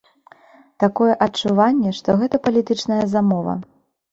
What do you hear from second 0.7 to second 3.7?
Такое адчуванне, што гэта палітычная замова.